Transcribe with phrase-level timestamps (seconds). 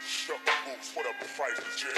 [0.00, 0.52] shut the
[1.10, 1.90] of jail.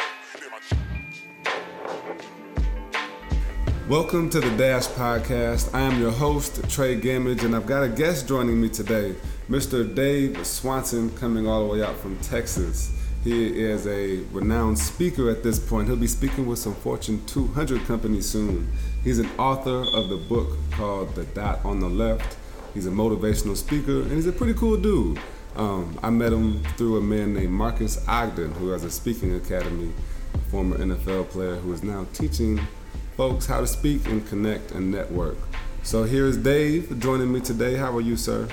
[3.89, 5.73] Welcome to the Dash Podcast.
[5.73, 9.15] I am your host, Trey Gammage, and I've got a guest joining me today,
[9.49, 9.95] Mr.
[9.95, 12.93] Dave Swanson, coming all the way out from Texas.
[13.23, 15.87] He is a renowned speaker at this point.
[15.87, 18.73] He'll be speaking with some Fortune 200 companies soon.
[19.05, 22.37] He's an author of the book called The Dot on the Left.
[22.75, 25.21] He's a motivational speaker, and he's a pretty cool dude.
[25.57, 29.93] Um, I met him through a man named Marcus Ogden, who has a speaking academy,
[30.51, 32.61] former NFL player who is now teaching
[33.17, 35.37] folks how to speak and connect and network.
[35.83, 37.77] So here's Dave joining me today.
[37.77, 38.49] How are you, sir?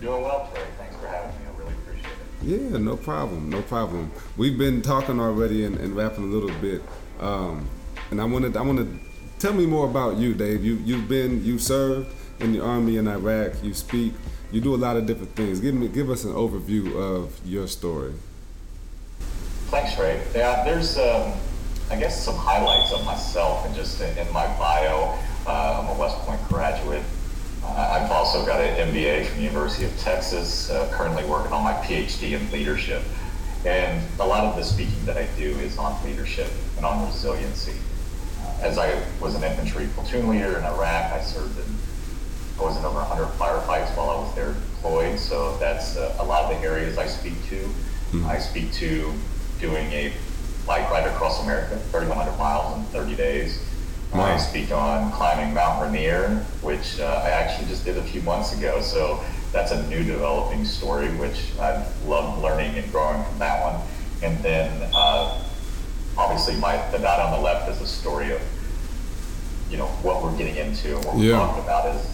[0.00, 0.64] Doing well, Trey.
[0.78, 1.46] Thanks for having me.
[1.46, 2.72] I really appreciate it.
[2.72, 4.10] Yeah, no problem, no problem.
[4.36, 6.82] We've been talking already and, and rapping a little bit,
[7.20, 7.68] um,
[8.10, 8.98] and I wanted I wanted
[9.38, 10.64] tell me more about you, Dave.
[10.64, 13.62] You you've been you served in the army in Iraq.
[13.62, 14.14] You speak.
[14.52, 15.60] You do a lot of different things.
[15.60, 18.12] Give me give us an overview of your story.
[19.70, 20.20] Thanks, Ray.
[20.34, 21.32] Yeah, there's, um,
[21.90, 25.16] I guess, some highlights of myself and just in, in my bio.
[25.46, 27.04] Uh, I'm a West Point graduate.
[27.62, 31.62] Uh, I've also got an MBA from the University of Texas, uh, currently working on
[31.62, 33.02] my PhD in leadership.
[33.64, 37.74] And a lot of the speaking that I do is on leadership and on resiliency.
[38.42, 41.64] Uh, as I was an infantry platoon leader in Iraq, I served in,
[42.60, 45.18] I was in over 100 firefights while I was there deployed.
[45.18, 47.68] So that's uh, a lot of the areas I speak to.
[48.26, 49.12] I speak to
[49.60, 50.12] doing a
[50.66, 53.64] bike ride across America, 3,100 miles in 30 days.
[54.12, 54.22] Wow.
[54.22, 58.56] I speak on climbing Mount Rainier, which uh, I actually just did a few months
[58.58, 58.80] ago.
[58.82, 63.80] So that's a new developing story, which I love learning and growing from that one.
[64.22, 65.40] And then uh,
[66.18, 68.42] obviously my the dot on the left is a story of
[69.70, 71.36] you know what we're getting into and what we're Yeah.
[71.38, 72.04] talking about is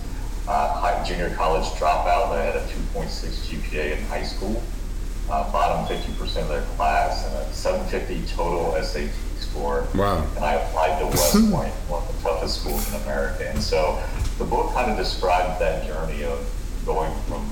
[0.49, 2.31] uh, high, junior college dropout.
[2.33, 2.61] I had a
[2.95, 3.07] 2.6
[3.49, 4.63] GPA in high school,
[5.31, 9.87] uh, bottom 50% of their class, and a 750 total SAT score.
[9.95, 10.27] Wow.
[10.37, 13.49] And I applied to West Point, one of the toughest schools in America.
[13.49, 14.01] And so
[14.39, 16.39] the book kind of describes that journey of
[16.85, 17.51] going from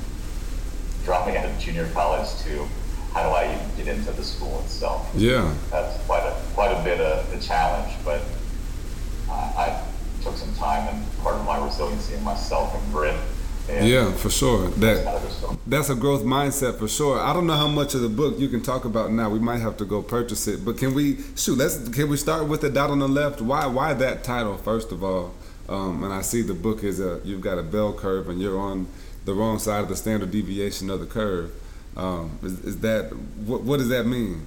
[1.04, 2.66] dropping out of junior college to
[3.12, 5.54] how do I even get into the school itself Yeah.
[5.70, 8.22] that's quite a quite a bit of a challenge, but
[9.30, 9.82] I, I
[10.22, 13.14] took some time and part my resiliency in myself and grit.
[13.68, 14.68] And Yeah, for sure.
[14.68, 15.56] that's That kind of the story.
[15.66, 17.18] That's a growth mindset for sure.
[17.18, 19.30] I don't know how much of the book you can talk about now.
[19.30, 20.64] We might have to go purchase it.
[20.64, 21.56] But can we shoot?
[21.56, 23.40] Let's can we start with the dot on the left?
[23.40, 25.32] Why why that title first of all?
[25.66, 28.58] Um, and I see the book is a you've got a bell curve and you're
[28.60, 28.86] on
[29.24, 31.50] the wrong side of the standard deviation of the curve.
[31.96, 33.12] Um, is, is that
[33.46, 34.42] what, what does that mean?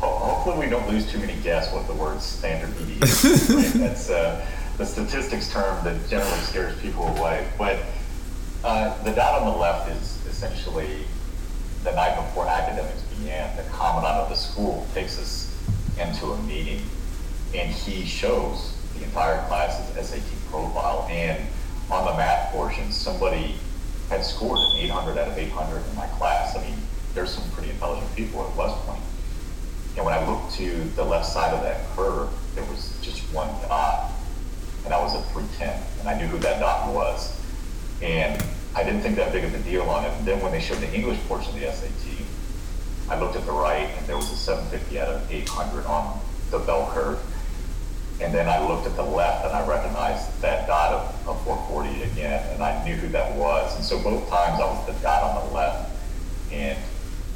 [0.00, 3.30] Ho- Hopefully, we don't lose too many guests with the word standard deviation.
[3.56, 3.72] right?
[3.74, 4.44] That's uh,
[4.78, 7.48] the statistics term that generally scares people away.
[7.58, 7.78] But
[8.64, 11.04] uh, the dot on the left is essentially
[11.84, 13.56] the night before academics began.
[13.56, 15.48] The commandant of the school takes us
[16.00, 16.82] into a meeting,
[17.54, 21.06] and he shows the entire class's SAT profile.
[21.10, 21.44] And
[21.90, 23.56] on the math portion, somebody
[24.08, 26.56] had scored an 800 out of 800 in my class.
[26.56, 26.78] I mean,
[27.14, 29.02] there's some pretty intelligent people at West Point.
[29.96, 33.48] And when I looked to the left side of that curve, there was just one
[33.68, 34.11] dot,
[34.84, 37.38] and I was at 310, and I knew who that dot was.
[38.02, 38.42] And
[38.74, 40.24] I didn't think that big of a deal on it.
[40.24, 42.26] Then when they showed the English portion of the SAT,
[43.08, 46.58] I looked at the right, and there was a 750 out of 800 on the
[46.58, 47.20] bell curve.
[48.20, 52.02] And then I looked at the left, and I recognized that dot of, of 440
[52.10, 53.74] again, and I knew who that was.
[53.76, 55.90] And so both times I was the dot on the left,
[56.50, 56.78] and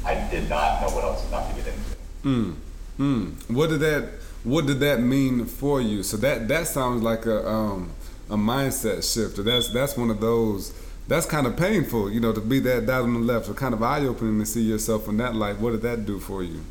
[0.05, 1.97] I did not know what I was to get into.
[2.23, 2.51] Hmm.
[2.97, 3.53] Hmm.
[3.53, 4.09] What did that
[4.47, 6.03] What did that mean for you?
[6.03, 7.91] So that that sounds like a um,
[8.29, 9.43] a mindset shifter.
[9.43, 10.73] That's that's one of those.
[11.09, 13.47] That's kind of painful, you know, to be that dot on the left.
[13.47, 15.59] So kind of eye opening to see yourself in that light.
[15.59, 16.61] What did that do for you?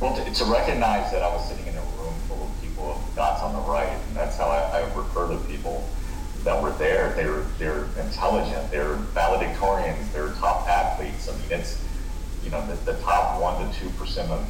[0.00, 3.42] Well, to, to recognize that I was sitting in a room full of people dots
[3.42, 5.86] on the right, and that's how I, I refer to people
[6.44, 7.12] that were there.
[7.16, 8.70] They're they're intelligent.
[8.70, 10.10] They're valedictorians.
[10.14, 11.28] They're top athletes.
[11.28, 11.84] I mean, it's
[12.42, 14.40] you know the, the top one to two percent of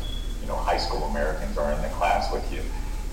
[0.43, 2.61] you know high school Americans are in the class with you.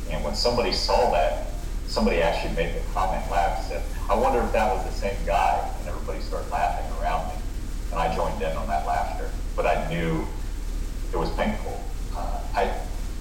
[0.09, 1.47] And when somebody saw that,
[1.87, 5.71] somebody actually made the comment, laughed, said, "I wonder if that was the same guy."
[5.79, 7.35] And everybody started laughing around me,
[7.91, 9.29] and I joined in on that laughter.
[9.55, 10.25] But I knew
[11.13, 11.79] it was painful.
[12.17, 12.71] Uh, I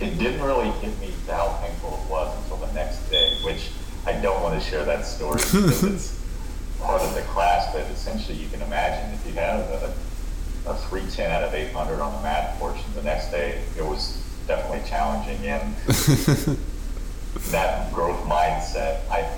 [0.00, 3.70] it didn't really hit me how painful it was until the next day, which
[4.06, 6.24] I don't want to share that story because it's
[6.80, 7.72] part of the class.
[7.72, 9.92] But essentially, you can imagine if you have a,
[10.66, 14.88] a 310 out of 800 on the math portion, the next day it was definitely
[14.88, 15.74] challenging and
[17.50, 19.00] that growth mindset.
[19.10, 19.28] I,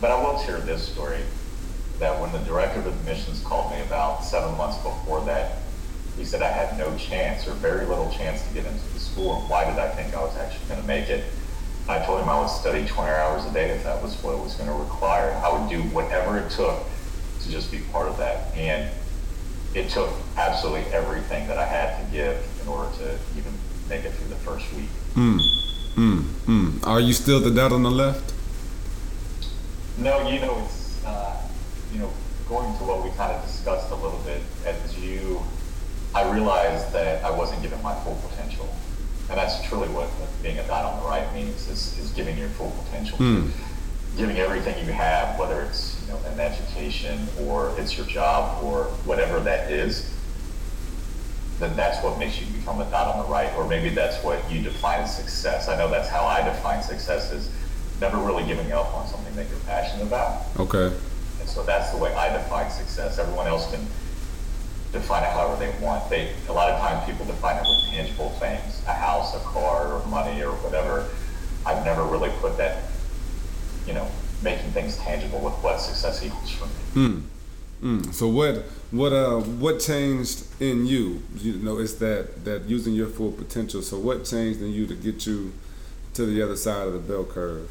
[0.00, 1.20] but I will share this story
[1.98, 5.58] that when the director of admissions called me about seven months before that
[6.18, 9.40] he said I had no chance or very little chance to get into the school.
[9.40, 11.24] And why did I think I was actually going to make it?
[11.88, 14.42] I told him I would study 20 hours a day if that was what it
[14.42, 15.30] was going to require.
[15.42, 16.82] I would do whatever it took
[17.42, 18.54] to just be part of that.
[18.56, 18.90] And
[19.74, 23.52] it took absolutely everything that I had to give in order to even
[23.88, 24.88] make it through the first week.
[25.14, 25.40] Mm,
[25.96, 26.86] mm, mm.
[26.86, 28.32] Are you still the dot on the left?
[29.98, 31.36] No, you know, it's, uh,
[31.92, 32.12] you know,
[32.48, 35.42] going to what we kind of discussed a little bit as you,
[36.14, 38.72] I realized that I wasn't giving my full potential.
[39.28, 40.08] And that's truly what
[40.42, 43.18] being a dot on the right means is, is giving your full potential.
[43.18, 43.50] Mm.
[44.16, 48.84] Giving everything you have, whether it's you know, an education or it's your job or
[49.04, 50.10] whatever that is,
[51.58, 53.52] then that's what makes you become a dot on the right.
[53.56, 55.68] Or maybe that's what you define as success.
[55.68, 57.50] I know that's how I define success is
[58.00, 60.42] never really giving up on something that you're passionate about.
[60.58, 60.94] Okay.
[61.40, 63.18] And so that's the way I define success.
[63.18, 63.80] Everyone else can
[64.92, 66.08] define it however they want.
[66.08, 69.94] They a lot of times people define it with tangible things, a house, a car,
[69.94, 71.08] or money, or whatever.
[71.66, 72.84] I've never really put that,
[73.86, 74.08] you know,
[74.42, 77.08] making things tangible with what success equals for me.
[77.08, 77.22] Mm.
[77.82, 78.12] Mm.
[78.12, 81.22] So what what uh what changed in you?
[81.36, 83.82] You know, it's that that using your full potential.
[83.82, 85.52] So what changed in you to get you
[86.14, 87.70] to the other side of the bell curve?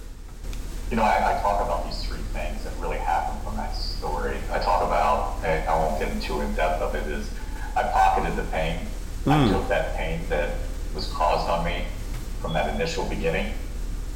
[0.89, 4.37] You know, I, I talk about these three things that really happened from that story.
[4.51, 7.29] I talk about, and I won't get into in depth of it, is
[7.75, 8.79] I pocketed the pain.
[9.25, 9.49] Mm.
[9.49, 10.55] I took that pain that
[10.95, 11.83] was caused on me
[12.41, 13.53] from that initial beginning,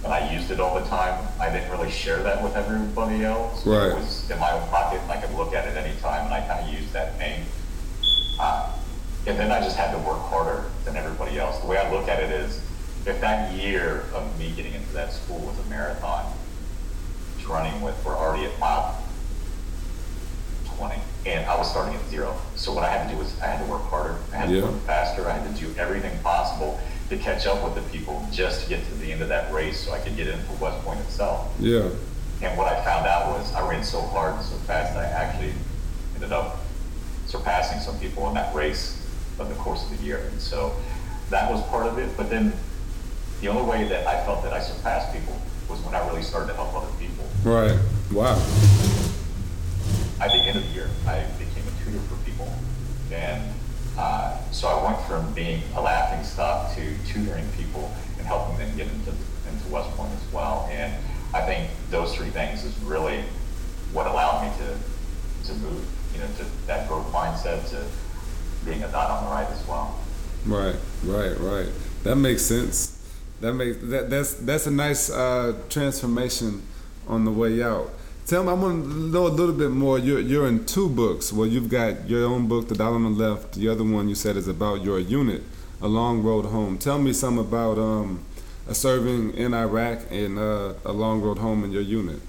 [0.04, 1.28] and I used it all the time.
[1.40, 3.66] I didn't really share that with everybody else.
[3.66, 3.90] Right.
[3.90, 6.42] It was in my own pocket, and I could look at it anytime, and I
[6.48, 7.44] kind of used that pain.
[8.40, 8.74] Uh,
[9.28, 11.60] and then I just had to work harder than everybody else.
[11.60, 12.60] The way I look at it is,
[13.06, 16.32] if that year of me getting into that school was a marathon,
[17.48, 18.98] running with we're already at mile
[20.78, 20.96] 20,
[21.26, 22.36] and I was starting at zero.
[22.56, 24.62] So what I had to do was I had to work harder, I had yeah.
[24.62, 26.31] to work faster, I had to do everything possible
[27.12, 29.82] to catch up with the people just to get to the end of that race
[29.82, 31.54] so I could get into West Point itself.
[31.60, 31.90] Yeah.
[32.42, 35.10] And what I found out was I ran so hard and so fast that I
[35.10, 35.54] actually
[36.16, 36.60] ended up
[37.28, 39.06] surpassing some people in that race
[39.40, 40.20] of the course of the year.
[40.32, 40.74] And so
[41.30, 42.16] that was part of it.
[42.16, 42.54] But then
[43.42, 45.36] the only way that I felt that I surpassed people
[45.70, 47.26] was when I really started to help other people.
[47.44, 47.78] Right.
[48.14, 48.40] Wow.
[50.22, 52.48] At the end of the year, I became a tutor for people.
[53.12, 53.54] And
[53.98, 54.31] uh,
[54.62, 58.86] so I went from being a laughing stock to tutoring people and helping them get
[58.86, 59.10] into,
[59.50, 60.70] into West Point as well.
[60.72, 60.94] And
[61.34, 63.24] I think those three things is really
[63.92, 67.84] what allowed me to, to move, you know, to that growth mindset to
[68.64, 70.00] being a dot on the right as well.
[70.46, 70.76] Right,
[71.06, 71.70] right, right.
[72.04, 73.00] That makes sense.
[73.40, 76.62] That makes that that's that's a nice uh, transformation
[77.08, 77.90] on the way out.
[78.26, 80.00] Tell me, I want to know a little bit more.
[80.00, 81.34] You're you're in two books.
[81.34, 83.54] Well, you've got your own book, The Dot on the Left.
[83.56, 85.44] The other one you said is about your unit,
[85.82, 86.78] A Long Road Home.
[86.78, 88.24] Tell me some about um,
[88.74, 92.20] serving in Iraq and uh, a long road home in your unit.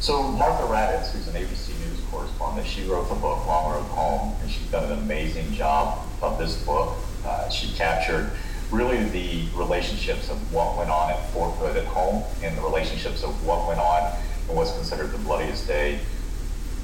[0.00, 4.34] So Martha Raddatz, who's an ABC News correspondent, she wrote the book Long Road Home,
[4.40, 6.96] and she's done an amazing job of this book.
[7.24, 8.30] Uh, she captured
[8.70, 13.22] really the relationships of what went on at Fort Hood at home and the relationships
[13.22, 14.12] of what went on
[14.48, 16.00] in what's considered the bloodiest day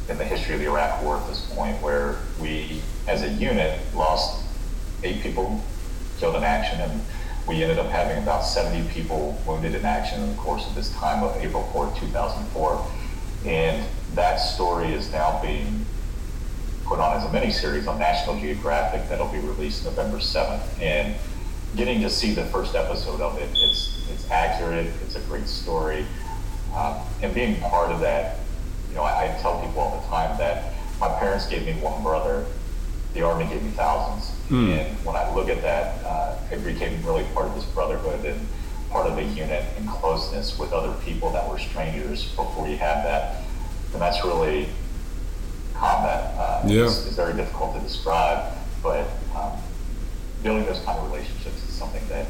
[0.09, 3.81] in the history of the Iraq War at this point, where we, as a unit,
[3.95, 4.45] lost
[5.03, 5.63] eight people
[6.19, 7.01] killed in action, and
[7.47, 10.93] we ended up having about 70 people wounded in action in the course of this
[10.95, 12.87] time of April 4, 2004.
[13.47, 15.85] And that story is now being
[16.85, 20.81] put on as a mini series on National Geographic that'll be released November 7th.
[20.81, 21.15] And
[21.77, 24.87] getting to see the first episode of it, it's it's accurate.
[25.05, 26.07] It's a great story,
[26.75, 28.39] um, and being part of that,
[28.89, 32.03] you know, I, I, tell people all the time that my parents gave me one
[32.03, 32.47] brother,
[33.15, 34.79] the army gave me thousands, mm.
[34.79, 38.41] and when I look at that, uh, it became really part of this brotherhood and
[38.91, 43.05] part of a unit and closeness with other people that were strangers before you had
[43.05, 43.43] that,
[43.93, 44.69] and that's really
[45.75, 46.33] combat.
[46.39, 46.85] Uh, yeah.
[46.85, 49.53] it's, it's, very difficult to describe, but um,
[50.43, 52.27] building those kind of relationships something that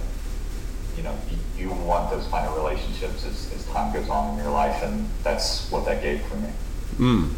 [0.96, 1.14] you know
[1.56, 5.08] you, want those kind of relationships as, as time goes on in your life, and
[5.22, 6.48] that's what that gave for me.
[6.96, 7.30] Mm.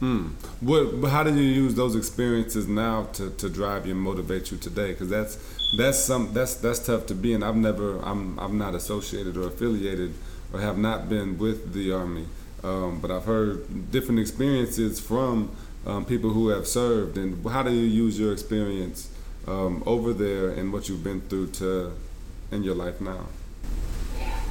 [0.00, 0.30] Mm.
[0.60, 1.10] What?
[1.10, 4.92] How do you use those experiences now to, to drive you and motivate you today?
[4.92, 5.38] Because that's
[5.78, 9.46] that's some that's that's tough to be, and I've never I'm I'm not associated or
[9.46, 10.14] affiliated
[10.52, 12.26] or have not been with the army,
[12.62, 15.50] um, but I've heard different experiences from
[15.86, 17.16] um, people who have served.
[17.16, 19.10] And how do you use your experience
[19.46, 21.92] um, over there and what you've been through to
[22.50, 23.26] in your life now?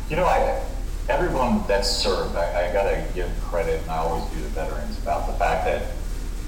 [0.09, 0.61] You know, I,
[1.09, 4.97] everyone that's served, I, I got to give credit, and I always do to veterans,
[5.01, 5.91] about the fact that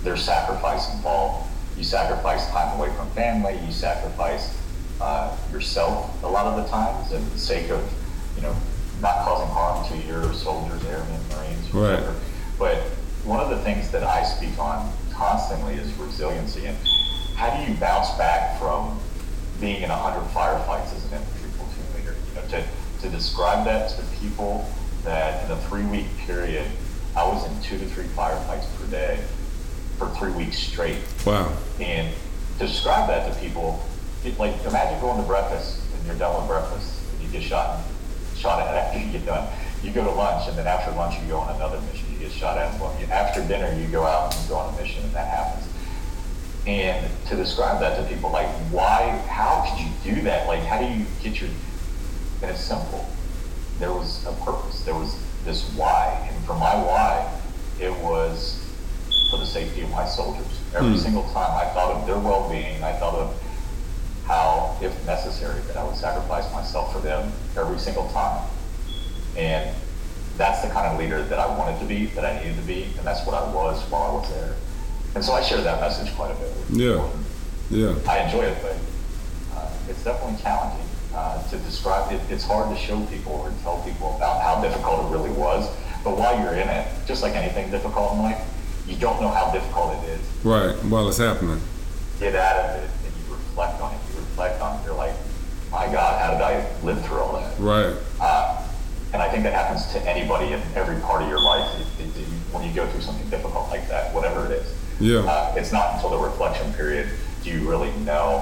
[0.03, 3.59] there's sacrifice involved You sacrifice time away from family.
[3.65, 4.55] You sacrifice
[5.01, 7.81] uh, yourself a lot of the times, in the sake of
[8.35, 8.55] you know
[9.01, 12.11] not causing harm to your soldiers, airmen, marines, whatever.
[12.11, 12.19] Right.
[12.57, 12.77] But
[13.25, 16.77] one of the things that I speak on constantly is resiliency and
[17.35, 18.99] how do you bounce back from
[19.59, 22.15] being in 100 firefights as an infantry platoon leader?
[22.29, 24.69] You know, to, to describe that to people
[25.03, 26.65] that in a three-week period,
[27.15, 29.23] I was in two to three firefights per day
[29.97, 30.97] for three weeks straight.
[31.25, 31.55] Wow.
[31.79, 32.13] And
[32.59, 33.83] describe that to people,
[34.23, 37.79] it, like imagine going to breakfast and you're done with breakfast and you get shot
[38.35, 39.47] shot at after you get done.
[39.83, 42.11] You go to lunch and then after lunch you go on another mission.
[42.11, 42.79] You get shot at.
[42.79, 45.64] Well, after dinner you go out and you go on a mission and that happens.
[46.67, 50.47] And to describe that to people, like why, how could you do that?
[50.47, 51.49] Like how do you get your?
[52.41, 53.07] And it's simple.
[53.79, 54.83] There was a purpose.
[54.83, 57.31] There was this why, and for my why,
[57.79, 58.61] it was
[59.29, 60.59] for the safety of my soldiers.
[60.73, 60.97] Every hmm.
[60.97, 63.41] single time I thought of their well-being, I thought of
[64.25, 68.47] how, if necessary, that I would sacrifice myself for them every single time.
[69.37, 69.75] And
[70.37, 72.83] that's the kind of leader that I wanted to be, that I needed to be,
[72.97, 74.55] and that's what I was while I was there.
[75.15, 76.51] And so I share that message quite a bit.
[76.71, 77.09] Yeah,
[77.69, 77.95] yeah.
[78.07, 78.77] I enjoy it, but
[79.55, 82.19] uh, it's definitely challenging uh, to describe it.
[82.29, 85.73] It's hard to show people or tell people about how difficult it really was.
[86.03, 88.43] But while you're in it, just like anything difficult in life,
[88.87, 90.21] you don't know how difficult it is.
[90.43, 91.61] Right, while it's happening.
[92.19, 93.99] Get out of it and you reflect on it.
[94.11, 94.85] You reflect on it.
[94.85, 95.15] You're like,
[95.71, 97.57] my God, how did I live through all that?
[97.57, 97.95] Right.
[98.19, 98.67] Uh,
[99.13, 102.27] and I think that happens to anybody in every part of your life it, it,
[102.51, 104.74] when you go through something difficult like that, whatever it is.
[104.99, 105.19] Yeah.
[105.19, 107.09] Uh, it's not until the reflection period
[107.43, 108.39] do you really know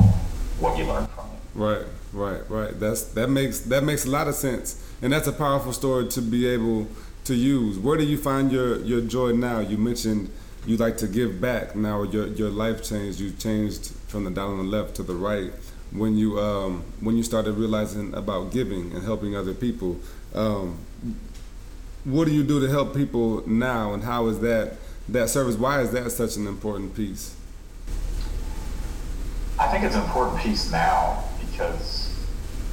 [0.59, 1.39] what you learned from it.
[1.55, 2.79] Right, right, right.
[2.79, 6.21] That's that makes that makes a lot of sense, and that's a powerful story to
[6.21, 6.87] be able
[7.25, 7.77] to use.
[7.77, 9.59] Where do you find your your joy now?
[9.59, 10.29] You mentioned
[10.65, 11.75] you like to give back.
[11.75, 13.19] Now your your life changed.
[13.19, 15.51] You changed from the dot on the left to the right
[15.91, 19.99] when you um, when you started realizing about giving and helping other people.
[20.33, 20.77] Um,
[22.05, 24.77] what do you do to help people now, and how is that
[25.09, 25.55] that service?
[25.55, 27.35] Why is that such an important piece?
[29.59, 32.09] I think it's an important piece now because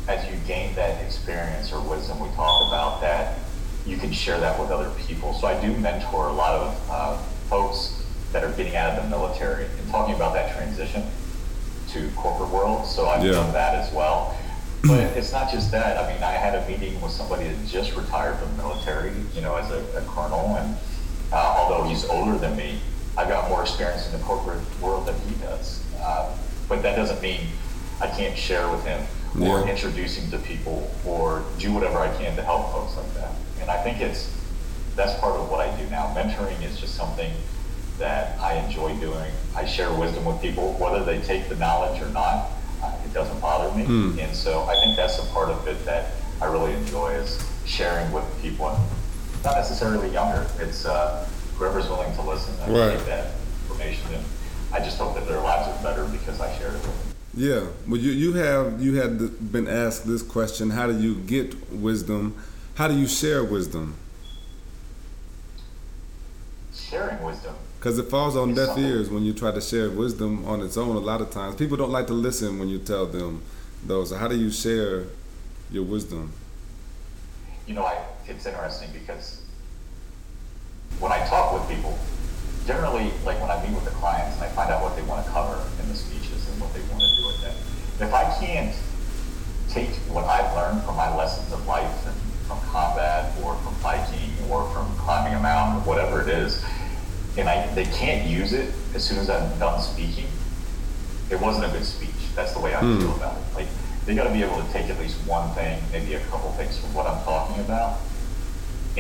[0.09, 3.39] as you gain that experience or wisdom, we talk about that
[3.87, 5.35] you can share that with other people.
[5.35, 7.17] So I do mentor a lot of uh,
[7.49, 11.03] folks that are getting out of the military and talking about that transition
[11.91, 12.87] to corporate world.
[12.87, 13.33] So I've yeah.
[13.33, 14.37] done that as well.
[14.83, 15.99] But it's not just that.
[15.99, 19.43] I mean, I had a meeting with somebody that just retired from the military, you
[19.43, 20.75] know, as a, a colonel, and
[21.71, 22.79] although he's older than me,
[23.17, 25.85] I've got more experience in the corporate world than he does.
[26.01, 26.37] Uh,
[26.69, 27.41] but that doesn't mean
[28.01, 29.07] I can't share with him
[29.41, 33.33] or introduce him to people or do whatever I can to help folks like that.
[33.61, 34.37] And I think it's
[34.97, 36.13] that's part of what I do now.
[36.17, 37.33] Mentoring is just something
[37.99, 39.31] that I enjoy doing.
[39.55, 42.51] I share wisdom with people, whether they take the knowledge or not.
[42.83, 44.19] Uh, it doesn't bother me, hmm.
[44.19, 48.11] and so I think that's a part of it that I really enjoy is sharing
[48.11, 48.69] with people,
[49.45, 50.47] not necessarily younger.
[50.59, 51.29] It's uh,
[51.61, 52.97] whoever's willing to listen and right.
[52.97, 53.33] take that
[53.69, 54.25] information, and
[54.73, 57.15] I just hope that their lives are better because I shared it with them.
[57.35, 61.71] Yeah, well, you you have you had been asked this question: How do you get
[61.71, 62.35] wisdom?
[62.77, 63.95] How do you share wisdom?
[66.73, 67.55] Sharing wisdom.
[67.79, 70.97] Because it falls on deaf ears when you try to share wisdom on its own.
[70.97, 73.43] A lot of times, people don't like to listen when you tell them
[73.85, 74.09] those.
[74.09, 75.05] So how do you share
[75.71, 76.33] your wisdom?
[77.67, 79.43] You know, I, it's interesting because
[80.99, 81.99] when I talk with people,
[82.67, 85.25] generally, like when I meet with the clients and I find out what they want
[85.25, 87.55] to cover in the speeches and what they want to do with them,
[88.01, 88.75] if I can't
[89.69, 92.17] take what I've learned from my lessons of life and
[92.47, 96.65] from combat or from biking or from climbing a mountain, whatever it is,
[97.39, 100.27] and I, they can't use it as soon as I'm done speaking,
[101.31, 102.11] it wasn't a good speech.
[102.35, 102.99] That's the way I mm.
[102.99, 103.45] feel about it.
[103.55, 103.69] Like
[104.05, 106.79] they got to be able to take at least one thing, maybe a couple things
[106.79, 108.01] from what I'm talking about,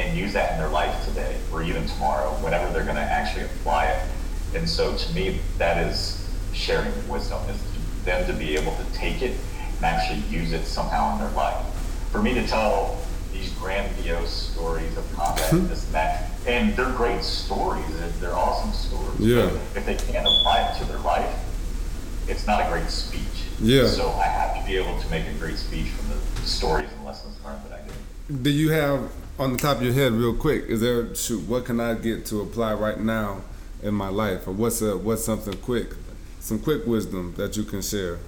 [0.00, 3.45] and use that in their life today or even tomorrow, whenever they're going to actually
[3.45, 4.09] apply it.
[4.54, 6.16] And so, to me, that is
[6.52, 7.62] sharing wisdom is
[8.04, 9.37] them to be able to take it
[9.76, 11.64] and actually use it somehow in their life.
[12.11, 13.00] For me to tell
[13.33, 15.59] these grandiose stories of combat hmm.
[15.59, 16.30] and this and that.
[16.47, 17.85] And they're great stories.
[18.21, 19.21] They're awesome stories.
[19.21, 19.50] Yeah.
[19.50, 21.33] But if they can't apply it to their life,
[22.28, 23.21] it's not a great speech.
[23.61, 23.87] Yeah.
[23.87, 27.04] So I have to be able to make a great speech from the stories and
[27.04, 28.42] lessons learned that I get.
[28.42, 30.66] Do you have on the top of your head, real quick?
[30.66, 31.49] Is there shoot?
[31.49, 33.40] What can I get to apply right now
[33.82, 35.94] in my life, or what's a what's something quick,
[36.40, 38.18] some quick wisdom that you can share?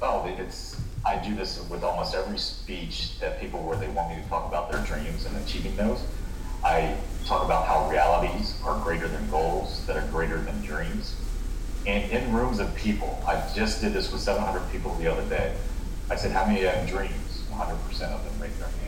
[0.00, 4.22] Oh, it's I do this with almost every speech that people where they want me
[4.22, 6.00] to talk about their dreams and achieving those.
[6.64, 11.16] I talk about how realities are greater than goals, that are greater than dreams.
[11.84, 15.54] And in rooms of people, I just did this with 700 people the other day.
[16.10, 17.44] I said, how many of you have dreams?
[17.50, 17.72] 100%
[18.12, 18.87] of them raise their hands.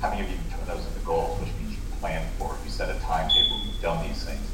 [0.00, 2.70] How many of you turn those into goals, which means you plan for it, you
[2.70, 4.46] set a timetable, you've done these things?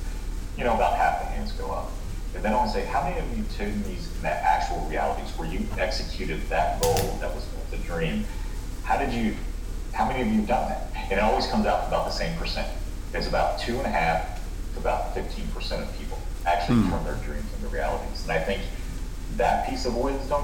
[0.57, 1.91] You know, about half the hands go up.
[2.35, 5.49] And then I want to say, how many of you turned these actual realities where
[5.49, 8.25] you executed that goal that was the dream?
[8.85, 9.37] How did you,
[9.93, 10.91] how many of you have done that?
[11.11, 12.69] And it always comes out about the same percent.
[13.13, 14.41] It's about two and a half
[14.75, 16.91] to about 15% of people actually mm.
[16.91, 18.23] turn their dreams into realities.
[18.25, 18.63] And I think
[19.37, 20.43] that piece of wisdom,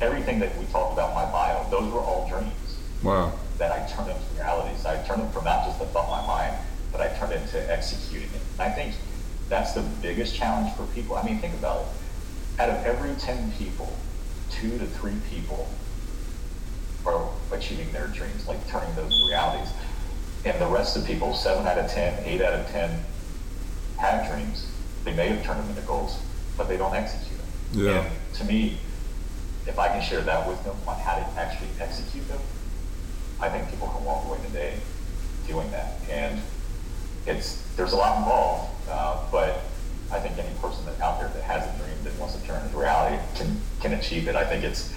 [0.00, 2.52] everything that we talked about in my bio, those were all dreams.
[3.02, 3.32] Wow.
[3.58, 4.84] That I turned into realities.
[4.84, 6.56] I turned them from not just a thought in my mind,
[6.90, 8.40] but I turned it into executing it.
[8.58, 8.94] And I think
[9.48, 11.16] that's the biggest challenge for people.
[11.16, 12.60] I mean, think about it.
[12.60, 13.92] Out of every 10 people,
[14.50, 15.68] two to three people
[17.06, 19.72] are achieving their dreams, like turning those realities.
[20.44, 23.04] And the rest of people, seven out of 10, eight out of 10,
[23.98, 24.70] have dreams.
[25.04, 26.18] They may have turned them into goals,
[26.56, 27.48] but they don't execute them.
[27.84, 28.04] Yeah.
[28.04, 28.78] And to me,
[29.66, 32.40] if I can share that with them on how to actually execute them,
[33.44, 34.74] I think people can walk away today
[35.46, 35.98] doing that.
[36.10, 36.40] And
[37.26, 39.60] it's there's a lot involved, uh, but
[40.10, 42.64] I think any person that out there that has a dream that wants to turn
[42.64, 44.34] into reality can can achieve it.
[44.34, 44.94] I think it's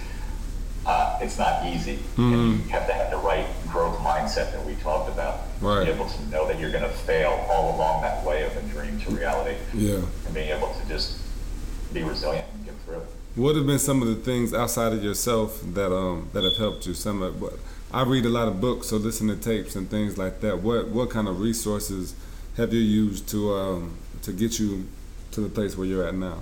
[0.86, 1.96] uh, it's not easy.
[1.96, 2.32] Mm-hmm.
[2.32, 5.40] And you have to have the right growth mindset that we talked about.
[5.60, 5.84] Right.
[5.84, 8.62] Be able to know that you're going to fail all along that way of a
[8.62, 9.56] dream to reality.
[9.74, 10.00] Yeah.
[10.24, 11.18] And being able to just
[11.92, 13.06] be resilient and get through it.
[13.34, 16.86] What have been some of the things outside of yourself that um that have helped
[16.86, 16.94] you?
[16.94, 17.58] Some of what
[17.92, 20.58] I read a lot of books, so listen to tapes and things like that.
[20.58, 22.14] What what kind of resources
[22.56, 24.86] have you used to um to get you
[25.32, 26.38] to the place where you're at now?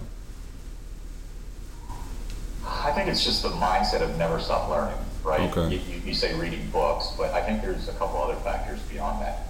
[2.67, 5.41] I think it's just the mindset of never stop learning, right?
[5.57, 5.77] Okay.
[5.77, 9.23] You, you, you, say reading books, but I think there's a couple other factors beyond
[9.23, 9.49] that.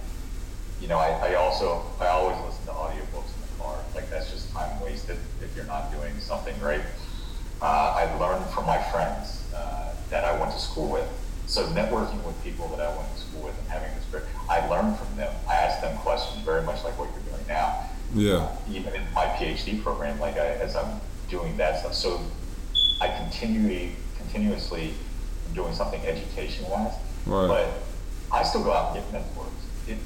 [0.81, 3.77] You know, I, I also, I always listen to audiobooks in the car.
[3.95, 6.81] Like, that's just time wasted if you're not doing something right.
[7.61, 11.09] Uh, I've learned from my friends uh, that I went to school with.
[11.47, 14.67] So networking with people that I went to school with and having this great, I
[14.67, 15.33] learned from them.
[15.47, 17.89] I asked them questions very much like what you're doing now.
[18.13, 18.53] Yeah.
[18.69, 21.93] Even in my PhD program, like I, as I'm doing that stuff.
[21.93, 22.21] So
[22.99, 24.93] I continually, continuously
[25.53, 26.93] doing something education wise.
[27.25, 27.47] Right.
[27.47, 27.69] But
[28.29, 29.47] I still go out and get mentors.
[29.87, 29.97] It,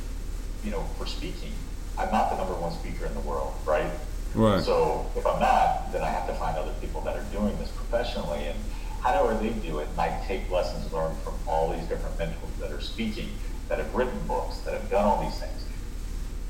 [0.63, 1.54] you know, for speaking,
[1.97, 3.89] I'm not the number one speaker in the world, right?
[4.36, 4.62] Right.
[4.62, 7.71] So if I'm not, then I have to find other people that are doing this
[7.71, 8.58] professionally and
[9.01, 9.88] how do they do it?
[9.89, 12.17] And I take lessons learned from all these different
[13.05, 13.29] mentors that are speaking,
[13.69, 15.65] that have written books, that have done all these things.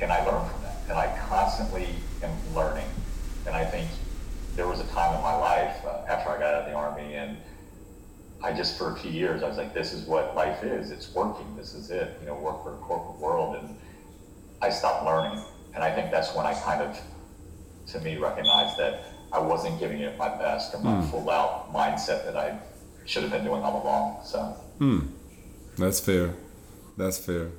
[0.01, 0.77] And I learn from that.
[0.89, 1.87] And I constantly
[2.23, 2.87] am learning.
[3.45, 3.89] And I think
[4.55, 7.15] there was a time in my life uh, after I got out of the army,
[7.15, 7.37] and
[8.43, 10.91] I just for a few years I was like, this is what life is.
[10.91, 11.55] It's working.
[11.55, 12.17] This is it.
[12.21, 13.77] You know, work for a corporate world, and
[14.61, 15.43] I stopped learning.
[15.73, 16.99] And I think that's when I kind of,
[17.87, 21.09] to me, recognized that I wasn't giving it my best or my mm.
[21.09, 22.59] full out mindset that I
[23.05, 24.25] should have been doing all along.
[24.25, 24.39] So.
[24.79, 24.99] Hmm.
[25.77, 26.34] That's fair.
[26.97, 27.49] That's fair.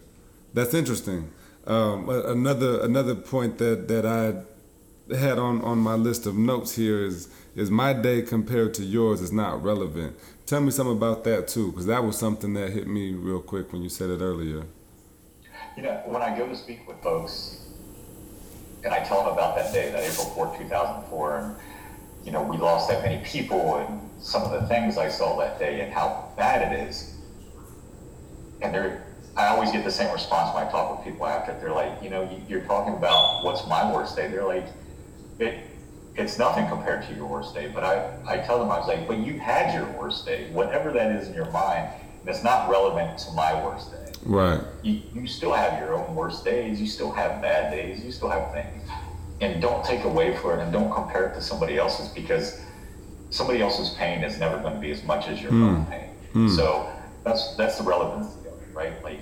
[0.55, 1.31] That's interesting.
[1.67, 7.05] Um, another another point that that I had on, on my list of notes here
[7.05, 10.17] is is my day compared to yours is not relevant.
[10.47, 13.73] Tell me something about that too, because that was something that hit me real quick
[13.73, 14.65] when you said it earlier.
[15.77, 17.67] You know, when I go to speak with folks,
[18.85, 21.57] and I tell them about that day, that April 4th, 2004, and
[22.25, 25.59] you know, we lost that many people, and some of the things I saw that
[25.59, 27.17] day, and how bad it is.
[28.63, 29.05] And they're,
[29.37, 31.59] I always get the same response when I talk with people after.
[31.59, 34.29] They're like, you know, you're talking about what's my worst day.
[34.29, 34.67] They're like,
[35.39, 35.59] it,
[36.15, 37.71] it's nothing compared to your worst day.
[37.75, 40.93] But I, I tell them, I was like, but you had your worst day, whatever
[40.93, 44.13] that is in your mind, and it's not relevant to my worst day.
[44.25, 44.61] Right.
[44.83, 46.81] You, you still have your own worst days.
[46.81, 48.05] You still have bad days.
[48.05, 48.89] You still have things.
[49.41, 52.61] And don't take away from it and don't compare it to somebody else's because
[53.31, 55.69] somebody else's pain is never going to be as much as your mm.
[55.69, 56.11] own pain.
[56.35, 56.55] Mm.
[56.55, 56.89] So
[57.25, 58.37] that's that's the relevance
[58.75, 59.03] right?
[59.03, 59.21] Like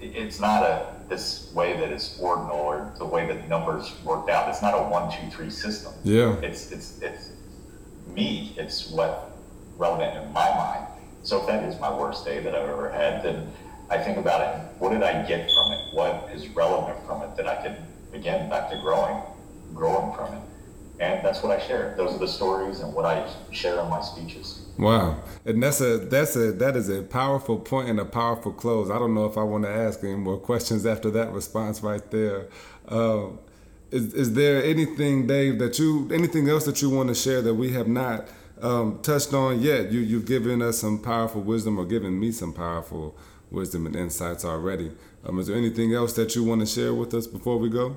[0.00, 4.48] it's not a this way that it's ordinal or the way that numbers worked out.
[4.48, 5.92] It's not a one, two, three system.
[6.02, 6.36] Yeah.
[6.40, 7.30] It's it's it's
[8.08, 8.54] me.
[8.56, 9.36] It's what
[9.76, 10.86] relevant in my mind.
[11.22, 13.50] So if that is my worst day that I've ever had, then
[13.90, 14.80] I think about it.
[14.80, 15.94] What did I get from it?
[15.94, 17.76] What is relevant from it that I can
[18.14, 19.22] again back to growing,
[19.74, 20.40] growing from it.
[21.00, 21.94] And that's what I share.
[21.96, 24.62] Those are the stories and what I share in my speeches.
[24.78, 28.90] Wow, and that's a that's a that is a powerful point and a powerful close.
[28.90, 32.08] I don't know if I want to ask any more questions after that response right
[32.10, 32.48] there.
[32.88, 33.28] Uh,
[33.90, 37.54] is is there anything, Dave, that you anything else that you want to share that
[37.54, 38.28] we have not
[38.62, 39.92] um, touched on yet?
[39.92, 43.16] You you've given us some powerful wisdom, or given me some powerful
[43.50, 44.92] wisdom and insights already.
[45.26, 47.96] Um, is there anything else that you want to share with us before we go?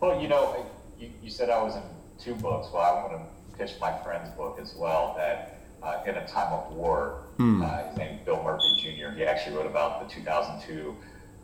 [0.00, 0.64] Well, you know,
[0.98, 1.82] you, you said I was in
[2.18, 2.68] two books.
[2.72, 5.14] Well, I want to pitch my friend's book as well.
[5.16, 7.62] That uh, in a time of war, Hmm.
[7.62, 9.10] uh, his name's Bill Murphy Jr.
[9.16, 10.94] He actually wrote about the 2002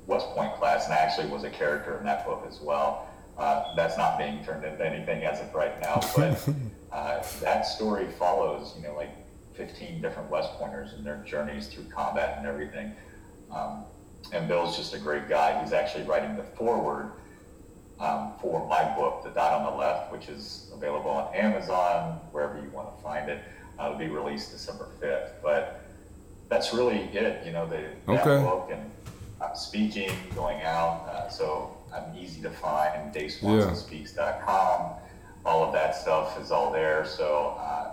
[0.07, 3.09] West Point class, and I actually was a character in that book as well.
[3.39, 6.49] Uh, that's not being turned into anything as of right now, but
[6.93, 9.11] uh, that story follows, you know, like
[9.55, 12.93] 15 different West Pointers and their journeys through combat and everything.
[13.55, 13.85] Um,
[14.33, 15.61] and Bill's just a great guy.
[15.63, 17.13] He's actually writing the foreword
[18.01, 22.59] um, for my book, The Dot on the Left, which is available on Amazon, wherever
[22.61, 23.41] you want to find it.
[23.79, 25.31] Uh, it'll be released December 5th.
[25.43, 25.81] But
[26.49, 28.43] that's really it, you know, the, that Okay.
[28.45, 28.91] book and
[29.41, 31.07] I'm speaking, going out.
[31.09, 33.15] Uh, so I'm easy to find.
[33.15, 34.93] DaveSwansonSpeaks.com.
[35.45, 37.05] All of that stuff is all there.
[37.05, 37.91] So uh,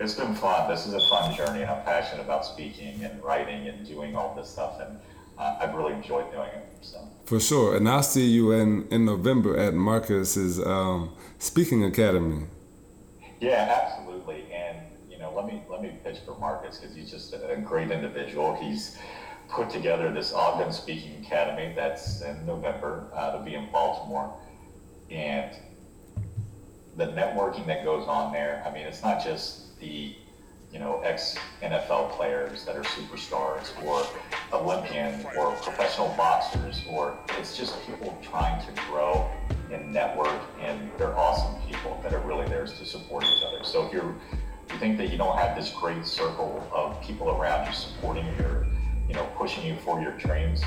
[0.00, 0.68] it's been fun.
[0.70, 4.34] This is a fun journey, and I'm passionate about speaking and writing and doing all
[4.34, 4.80] this stuff.
[4.80, 4.98] And
[5.38, 6.68] uh, I've really enjoyed doing it.
[6.80, 6.98] So.
[7.24, 7.76] For sure.
[7.76, 12.46] And I'll see you in, in November at Marcus's um, Speaking Academy.
[13.40, 14.44] Yeah, absolutely.
[15.34, 18.54] Let me let me pitch for Marcus because he's just a great individual.
[18.54, 18.96] He's
[19.48, 23.08] put together this Ogden Speaking Academy that's in November.
[23.12, 24.32] Uh, be in Baltimore,
[25.10, 25.50] and
[26.96, 28.62] the networking that goes on there.
[28.66, 30.14] I mean, it's not just the
[30.72, 34.06] you know ex NFL players that are superstars or
[34.52, 39.28] Olympian or professional boxers, or it's just people trying to grow
[39.72, 43.64] and network, and they're awesome people that are really there to support each other.
[43.64, 44.14] So if you're
[44.72, 48.66] you think that you don't have this great circle of people around you supporting your,
[49.08, 50.62] you know, pushing you for your dreams,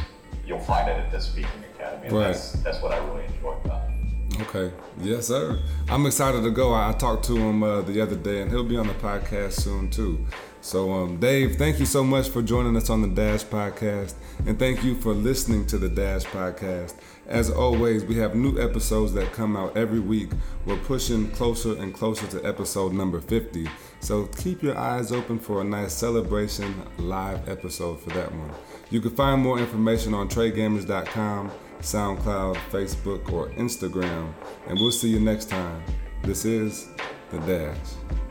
[0.46, 2.08] you'll find it at the Speaking Academy.
[2.08, 2.28] And Right.
[2.28, 4.42] that's that's what I really enjoy about it.
[4.42, 4.72] Okay.
[5.00, 5.60] Yes, sir.
[5.90, 6.72] I'm excited to go.
[6.74, 9.54] I, I talked to him uh, the other day, and he'll be on the podcast
[9.54, 10.26] soon too.
[10.62, 14.16] So, um, Dave, thank you so much for joining us on the Dash Podcast,
[14.46, 16.96] and thank you for listening to the Dash Podcast.
[17.28, 20.30] As always, we have new episodes that come out every week.
[20.66, 23.70] We're pushing closer and closer to episode number 50.
[24.00, 28.52] So keep your eyes open for a nice celebration live episode for that one.
[28.90, 34.34] You can find more information on TreyGammage.com, SoundCloud, Facebook, or Instagram.
[34.68, 35.84] And we'll see you next time.
[36.24, 36.88] This is
[37.32, 38.27] The Dash.